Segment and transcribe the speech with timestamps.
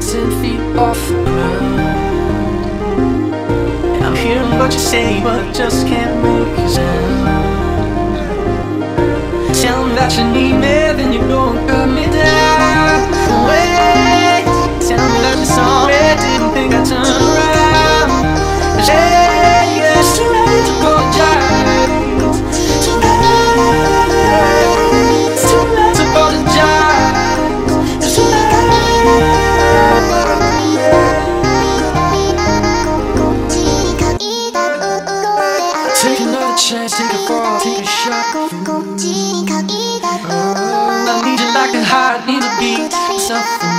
[0.00, 1.80] ten feet off the ground.
[3.94, 7.26] And I'm hearing what you say, but just can't make a sound.
[9.54, 12.39] Tell them that you need me, then you don't cut me down.
[36.70, 38.30] Chance, take a fall, take a shot.
[38.30, 38.46] I
[41.26, 42.92] need you like a heart needs a beat.
[43.18, 43.74] Something.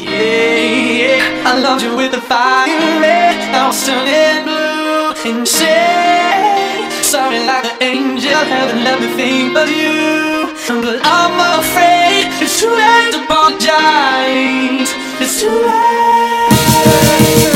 [0.00, 0.56] Yeah,
[1.00, 1.50] yeah.
[1.50, 2.66] I loved you with the fire
[3.04, 3.36] red.
[3.52, 8.40] I was turning blue and say sorry like an angel.
[8.52, 10.48] Heaven let me think of you,
[10.80, 14.88] but I'm afraid it's too late to apologize.
[15.20, 16.56] It's too late.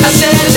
[0.05, 0.54] I said.